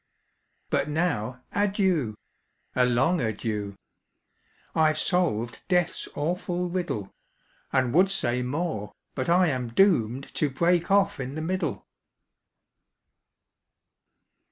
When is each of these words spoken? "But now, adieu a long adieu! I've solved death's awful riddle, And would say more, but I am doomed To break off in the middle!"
"But 0.71 0.89
now, 0.89 1.43
adieu 1.51 2.15
a 2.75 2.87
long 2.87 3.21
adieu! 3.21 3.75
I've 4.73 4.97
solved 4.97 5.61
death's 5.67 6.07
awful 6.15 6.69
riddle, 6.71 7.11
And 7.71 7.93
would 7.93 8.09
say 8.09 8.41
more, 8.41 8.93
but 9.13 9.29
I 9.29 9.49
am 9.49 9.67
doomed 9.67 10.33
To 10.33 10.49
break 10.49 10.89
off 10.89 11.19
in 11.19 11.35
the 11.35 11.41
middle!" 11.43 11.85